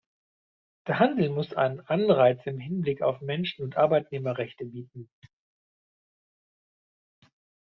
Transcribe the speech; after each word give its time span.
Der 0.87 0.97
Handel 0.97 1.29
muss 1.29 1.53
einen 1.53 1.79
Anreiz 1.81 2.39
im 2.45 2.57
Hinblick 2.59 3.03
auf 3.03 3.21
Menschen- 3.21 3.61
und 3.63 3.77
Arbeitnehmerrechte 3.77 4.65
bieten. 4.65 5.11